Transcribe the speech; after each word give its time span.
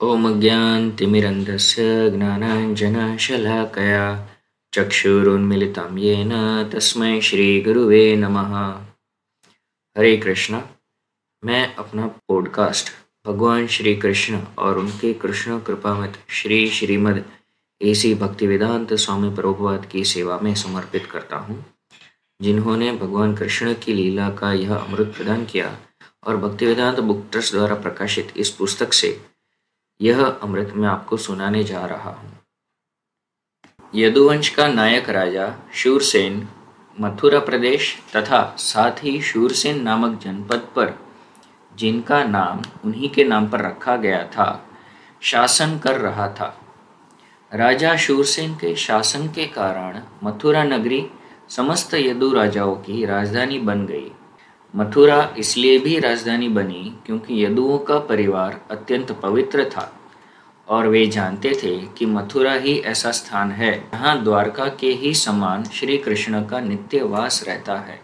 ॐ 0.00 0.40
ज्ञानतिमिरन्धस्य 0.40 1.84
ज्ञानाञ्जनशलाकया 2.10 4.02
चक्षुरुन्मिलितं 4.72 5.96
येन 5.98 6.32
तस्मै 6.72 7.20
श्रीगुरुवे 7.20 8.02
नमः। 8.16 8.52
हरे 9.96 10.16
कृष्णा, 10.16 10.62
मैं 11.42 11.74
अपना 11.74 12.06
पॉडकास्ट 12.28 12.92
भगवान 13.26 13.66
श्री 13.66 13.94
कृष्ण 13.96 14.40
और 14.58 14.78
उनके 14.78 15.12
कृष्ण 15.22 15.58
कृपामत 15.60 16.18
श्री 16.30 16.58
श्रीमद 16.70 17.24
एसी 17.80 18.14
भक्तिवेदांत 18.14 18.94
स्वामी 18.94 19.30
प्रभुपाद 19.34 19.86
की 19.92 20.04
सेवा 20.04 20.38
में 20.42 20.54
समर्पित 20.54 21.06
करता 21.06 21.36
हूँ, 21.36 21.64
जिन्होंने 22.40 22.92
भगवान 22.96 23.34
कृष्ण 23.36 23.74
की 23.82 23.94
लीला 23.94 24.28
का 24.38 24.52
यह 24.52 24.74
अमृत 24.74 25.12
प्रदान 25.16 25.44
किया 25.44 25.76
और 26.26 26.36
भक्तिवेदांत 26.36 27.00
बुक 27.00 27.26
ट्रस्ट 27.32 27.54
द्वारा 27.54 27.74
प्रकाशित 27.82 28.32
इस 28.36 28.50
पुस्तक 28.50 28.92
से 28.92 29.10
यह 30.00 30.24
अमृत 30.24 30.72
मैं 30.76 30.88
आपको 30.88 31.16
सुनाने 31.16 31.64
जा 31.64 31.84
रहा 31.86 32.10
हूँ। 32.10 32.32
यदुवंश 33.94 34.48
का 34.48 34.66
नायक 34.68 35.08
राजा 35.10 35.54
शूरसेन 35.74 36.48
मथुरा 37.00 37.38
प्रदेश 37.38 37.96
तथा 38.16 38.56
साथ 38.58 39.04
ही 39.04 39.20
शूरसेन 39.22 39.82
नामक 39.82 40.18
जनपद 40.20 40.68
पर, 40.76 40.94
जिनका 41.76 42.22
नाम 42.24 42.62
उन्हीं 42.84 43.08
के 43.08 43.24
नाम 43.24 43.48
पर 43.48 43.60
रखा 43.60 43.96
गया 43.96 44.22
था, 44.24 44.68
शासन 45.20 45.78
कर 45.78 46.00
रहा 46.00 46.28
था। 46.28 46.60
राजा 47.52 47.96
शूरसेन 47.96 48.54
के 48.54 48.74
शासन 48.76 49.28
के 49.28 49.46
कारण 49.46 50.00
मथुरा 50.24 50.64
नगरी 50.64 51.06
समस्त 51.48 51.94
यदु 51.94 52.32
राजाओं 52.32 52.74
की 52.76 53.04
राजधानी 53.04 53.58
बन 53.58 53.86
गई। 53.86 54.10
मथुरा 54.74 55.34
इसलिए 55.38 55.78
भी 55.78 55.98
राजधानी 55.98 56.48
बनी 56.48 56.92
क्योंकि 57.06 57.44
यदुओं 57.44 57.78
का 57.78 57.98
परिवार 57.98 58.60
अत्यंत 58.70 59.12
पवित्र 59.12 59.64
था 59.64 59.92
और 60.68 60.86
वे 60.86 61.06
जानते 61.06 61.52
थे 61.62 61.76
कि 61.98 62.06
मथुरा 62.06 62.52
ही 62.52 62.78
ऐसा 62.78 63.10
स्थान 63.10 63.50
है, 63.50 63.72
जहाँ 63.92 64.22
द्वारका 64.24 64.68
के 64.68 64.92
ही 64.92 65.14
समान 65.14 65.64
श्री 65.64 65.98
कृष्ण 65.98 66.44
का 66.46 66.60
नित्य 66.60 67.02
वास 67.02 67.42
रहता 67.48 67.78
है। 67.78 68.00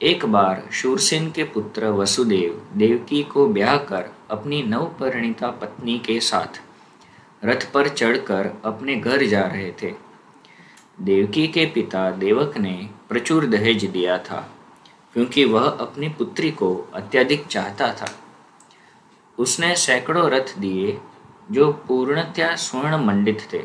एक 0.00 0.24
बार 0.26 0.62
शूरसेन 0.72 1.30
के 1.30 1.44
पुत्र 1.44 1.86
वसुदेव 1.86 2.62
देवकी 2.76 3.22
को 3.22 3.46
ब्याह 3.46 3.76
कर 3.76 4.10
अपनी 4.30 4.62
नवपरिणीता 4.62 5.48
पत्नी 5.50 5.98
के 5.98 6.20
साथ 6.20 6.60
रथ 7.44 7.70
पर 7.72 7.88
चढ़कर 7.88 8.50
अपने 8.64 8.96
घर 8.96 9.26
जा 9.26 9.42
रहे 9.42 9.70
थे। 9.82 9.92
देवकी 11.00 11.46
के 11.48 11.66
पिता 11.66 12.10
देवक 12.10 12.58
ने 12.58 12.88
प्रचुर 13.08 13.46
दहेज 13.46 13.84
दिया 13.84 14.18
था। 14.18 14.48
क्योंकि 15.14 15.44
वह 15.44 15.68
अपनी 15.68 16.08
पुत्री 16.08 16.50
को 16.50 16.74
अत्यधिक 16.94 17.46
चाहता 17.46 17.92
था। 17.92 18.10
उसने 19.38 19.74
सैकड़ों 19.76 20.30
रथ 20.30 20.58
दिए, 20.58 20.98
जो 21.50 21.72
पूर्णतया 21.88 22.54
स्वर्ण 22.56 22.96
मंडित 22.96 23.46
थे। 23.52 23.62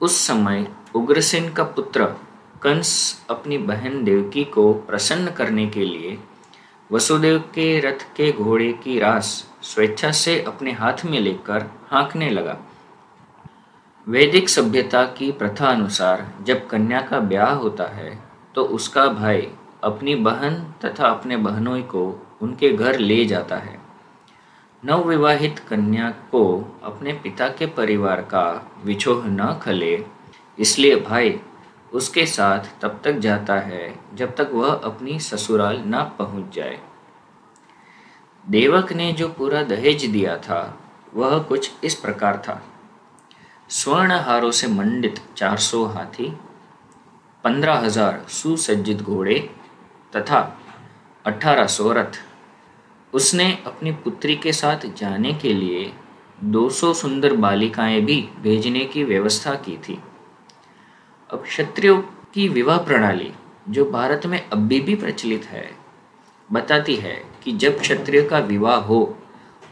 उस 0.00 0.16
समय 0.26 0.66
उग्रसेन 0.94 1.52
का 1.52 1.64
पुत्र 1.64 2.04
कंस 2.62 2.92
अपनी 3.30 3.58
बहन 3.58 4.04
देवकी 4.04 4.44
को 4.44 4.72
प्रसन्न 4.72 5.30
करने 5.30 5.66
के 5.66 5.84
लिए 5.84 6.18
वसुदेव 6.90 7.38
के 7.54 7.78
रथ 7.80 8.02
के 8.16 8.30
घोड़े 8.32 8.72
की 8.72 8.98
रास 8.98 9.28
स्वेच्छा 9.62 10.10
से 10.12 10.40
अपने 10.42 10.72
हाथ 10.72 11.04
में 11.04 11.18
लेकर 11.20 11.66
हाँकने 11.90 12.30
लगा। 12.30 12.56
वैदिक 14.06 14.48
सभ्यता 14.48 15.04
की 15.18 15.30
प्रथा 15.32 15.66
अनुसार 15.66 16.26
जब 16.42 16.66
कन्या 16.66 17.00
का 17.00 17.20
ब्याह 17.20 17.52
होता 17.54 17.84
है 17.84 18.18
तो 18.54 18.64
उसका 18.64 19.06
भाई 19.06 19.48
अपनी 19.86 20.14
बहन 20.14 20.54
तथा 20.84 21.08
अपने 21.08 21.36
बहनों 21.38 21.80
को 21.84 22.04
उनके 22.42 22.70
घर 22.70 22.98
ले 22.98 23.24
जाता 23.24 23.56
है। 23.56 23.78
नवविवाहित 24.82 25.58
कन्या 25.58 26.10
को 26.30 26.42
अपने 26.84 27.12
पिता 27.12 27.48
के 27.48 27.66
परिवार 27.66 28.20
का 28.22 28.46
विछोह 28.84 29.26
न 29.26 29.52
खले, 29.62 30.04
इसलिए 30.58 30.96
भाई 31.00 31.38
उसके 31.92 32.24
साथ 32.26 32.68
तब 32.80 33.00
तक 33.04 33.18
जाता 33.18 33.58
है 33.60 33.94
जब 34.14 34.34
तक 34.36 34.50
वह 34.52 34.72
अपनी 34.72 35.18
ससुराल 35.20 35.82
न 35.86 36.02
पहुँच 36.18 36.54
जाए। 36.54 36.78
देवक 38.44 38.92
ने 38.92 39.12
जो 39.12 39.28
पूरा 39.28 39.62
दहेज 39.64 40.04
दिया 40.06 40.36
था, 40.38 40.78
वह 41.14 41.38
कुछ 41.38 41.70
इस 41.84 41.94
प्रकार 41.94 42.36
था। 42.38 42.60
स्वर्ण 43.70 44.12
हारों 44.20 44.50
से 44.50 44.66
मंडित 44.68 45.20
400 45.36 45.84
हाथी, 45.86 46.28
पंद्रह 47.44 47.74
हज़ार 47.76 48.24
सुसज्जित 48.30 49.02
घोड़े 49.02 49.38
तथा 50.12 50.40
अठारह 51.24 51.66
सौ 51.66 51.92
रथ 51.92 52.18
उसने 53.12 53.46
अपनी 53.66 53.92
पुत्री 53.92 54.36
के 54.36 54.52
साथ 54.52 54.86
जाने 54.96 55.32
के 55.32 55.52
लिए 55.52 55.92
200 56.44 56.92
सुंदर 56.94 57.36
बालिकाएँ 57.36 58.00
भी 58.00 58.20
भेजने 58.40 58.84
की 58.84 59.04
व्यवस्था 59.04 59.54
की 59.54 59.76
थी। 59.78 59.98
अब 61.30 61.42
क्षत्रियों 61.42 61.98
की 62.34 62.48
विवाह 62.48 62.78
प्रणाली, 62.78 63.32
जो 63.68 63.84
भारत 63.90 64.26
में 64.26 64.38
अभी 64.50 64.80
भी 64.80 64.94
प्रचलित 64.94 65.44
है, 65.44 65.70
बताती 66.50 66.96
है 66.96 67.14
कि 67.44 67.52
जब 67.52 67.78
क्षत्रिय 67.80 68.22
का 68.22 68.38
विवाह 68.38 68.76
हो 68.80 69.04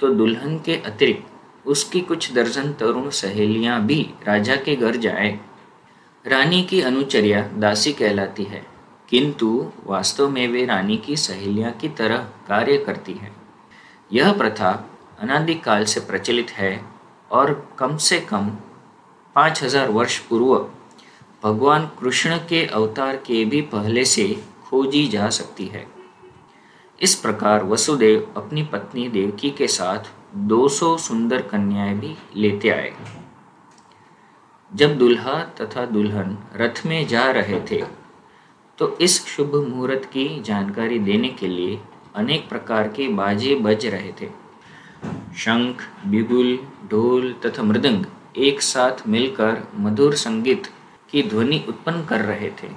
तो 0.00 0.08
दुल्हन 0.08 0.58
के 0.58 0.76
अतिरिक्त 0.76 1.66
उसकी 1.66 2.00
कुछ 2.00 2.32
दर्जन 2.32 2.72
तरुण 2.72 3.08
सहेलियाँ 3.10 3.80
भी 3.82 4.02
राजा 4.26 4.56
के 4.56 4.76
घर 4.76 4.96
जाए। 4.96 5.38
रानी 6.24 6.62
की 6.62 6.80
अनुचर्या 6.80 7.42
दासी 7.54 7.92
कहलाती 7.92 8.44
है। 8.44 8.64
किंतु 9.10 9.48
वास्तव 9.86 10.28
में 10.28 10.46
वे 10.48 10.64
रानी 10.66 10.96
की 10.96 11.16
सहेलियाँ 11.16 11.72
की 11.72 11.88
तरह 11.88 12.16
कार्य 12.48 12.76
करती 12.76 13.12
हैं। 13.12 13.34
यह 14.12 14.32
प्रथा 14.32 14.70
अनादिकाल 15.20 15.84
से 15.84 16.00
प्रचलित 16.00 16.50
है 16.50 16.72
और 17.30 17.52
कम 17.78 17.96
से 17.96 18.20
कम 18.20 18.50
पाँच 19.36 19.62
हज़ार 19.62 19.90
वर्ष 19.90 20.18
पूर्व 20.18 20.54
भगवान 21.42 21.86
कृष्ण 22.00 22.38
के 22.48 22.64
अवतार 22.66 23.16
के 23.16 23.44
भी 23.44 23.60
पहले 23.60 24.04
से 24.04 24.26
खोजी 24.64 25.06
जा 25.08 25.28
सकती 25.30 25.66
है। 25.66 25.86
इस 26.98 27.14
प्रकार 27.14 27.64
वसुदेव 27.64 28.32
अपनी 28.36 28.62
पत्नी 28.62 29.08
देवकी 29.08 29.50
के 29.50 29.66
साथ 29.68 30.10
200 30.48 30.96
सुंदर 30.98 31.42
कन्याएँ 31.42 31.94
भी 31.94 32.16
लेते 32.36 32.68
आए। 32.68 32.92
जब 34.72 34.98
दुल्हा 34.98 35.38
तथा 35.60 35.84
दुल्हन 35.86 36.36
रथ 36.56 36.86
में 36.86 37.06
जा 37.06 37.30
रहे 37.30 37.60
थे 37.70 37.82
तो 38.80 38.96
इस 39.00 39.24
शुभ 39.26 39.54
मुहूर्त 39.68 40.04
की 40.04 40.40
जानकारी 40.42 40.98
देने 40.98 41.28
के 41.28 41.48
लिए 41.48 41.78
अनेक 42.16 42.48
प्रकार 42.48 42.88
के 42.88 43.08
बाजे 43.08 43.54
बज 43.54 43.86
रहे 43.86 44.12
थे। 44.20 44.28
शंख, 45.36 45.82
बिगुल, 46.06 46.58
ढोल 46.90 47.32
तथा 47.46 47.62
मृदंग 47.62 48.04
एक 48.36 48.62
साथ 48.62 49.06
मिलकर 49.08 49.62
मधुर 49.76 50.14
संगीत 50.14 50.66
की 51.10 51.22
ध्वनि 51.22 51.64
उत्पन्न 51.68 52.04
कर 52.04 52.20
रहे 52.20 52.50
थे। 52.62 52.68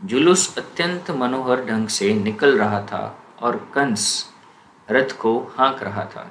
जुलूस 0.00 0.56
अत्यंत 0.58 1.10
मनोहर 1.10 1.64
ढंग 1.64 1.88
से 1.88 2.12
निकल 2.14 2.58
रहा 2.58 2.80
था 2.82 3.04
और 3.42 3.56
कंस 3.74 4.32
रथ 4.88 5.16
को 5.18 5.38
हाँक 5.58 5.82
रहा 5.82 6.04
था। 6.06 6.30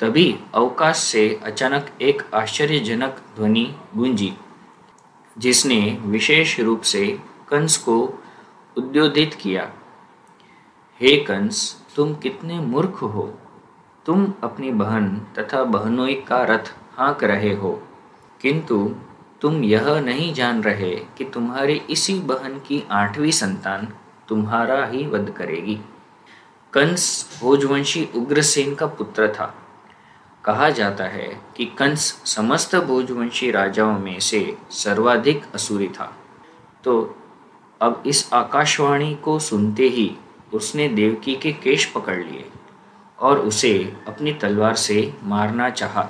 तभी 0.00 0.38
अवकाश 0.54 0.96
से 0.96 1.28
अचानक 1.44 1.90
एक 2.02 2.22
आश्चर्यजनक 2.34 3.22
ध्वनि 3.36 3.70
गूंजी, 3.96 4.32
जिसने 5.38 5.98
विशेष 6.04 6.60
रूप 6.60 6.82
से 6.82 7.33
कंस 7.48 7.76
को 7.76 8.22
उद्योधित 8.78 9.34
किया। 9.34 9.72
हे 11.00 11.16
कंस, 11.16 11.82
तुम 11.96 12.14
कितने 12.14 12.60
मूर्ख 12.60 13.02
हो। 13.02 13.38
तुम 14.06 14.32
अपनी 14.42 14.70
बहन 14.70 15.18
तथा 15.38 15.64
बहनोई 15.64 16.14
का 16.14 16.44
रथ 16.44 16.74
हाँक 16.98 17.24
रहे 17.24 17.54
हो। 17.54 17.82
किंतु 18.40 18.94
तुम 19.40 19.64
यह 19.64 20.00
नहीं 20.00 20.34
जान 20.34 20.62
रहे 20.62 20.94
कि 20.94 21.24
तुम्हारी 21.24 21.82
इसी 21.90 22.20
बहन 22.20 22.58
की 22.58 22.86
आठवीं 22.90 23.30
संतान 23.30 23.88
तुम्हारा 24.28 24.86
ही 24.86 25.06
वध 25.06 25.30
करेगी। 25.30 25.80
कंस 26.72 27.38
भोजवंशी 27.40 28.08
उग्रसेन 28.16 28.74
का 28.74 28.86
पुत्र 28.86 29.28
था। 29.28 29.54
कहा 30.44 30.70
जाता 30.70 31.04
है 31.04 31.40
कि 31.56 31.64
कंस 31.64 32.22
समस्त 32.26 32.76
भोजवंशी 32.76 33.50
राजाओं 33.50 33.98
में 33.98 34.20
से 34.20 34.58
सर्वाधिक 34.70 35.42
असुरी 35.54 35.88
था। 35.88 36.16
तो 36.84 37.16
अब 37.80 38.02
इस 38.06 38.32
आकाशवाणी 38.32 39.14
को 39.14 39.38
सुनते 39.38 39.88
ही 39.88 40.16
उसने 40.54 40.88
देवकी 40.88 41.34
के 41.36 41.52
केश 41.52 41.84
पकड़ 41.84 42.16
लिए 42.16 42.44
और 43.18 43.38
उसे 43.38 43.96
अपनी 44.08 44.32
तलवार 44.32 44.74
से 44.74 45.14
मारना 45.22 45.70
चाहा। 45.70 46.08